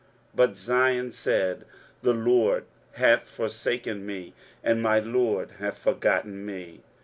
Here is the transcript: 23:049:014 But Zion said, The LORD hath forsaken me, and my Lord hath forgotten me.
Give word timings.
23:049:014 0.35 0.35
But 0.35 0.57
Zion 0.57 1.11
said, 1.11 1.65
The 2.01 2.13
LORD 2.15 2.63
hath 2.93 3.29
forsaken 3.29 4.03
me, 4.03 4.33
and 4.63 4.81
my 4.81 4.97
Lord 4.97 5.51
hath 5.59 5.77
forgotten 5.77 6.43
me. 6.43 6.81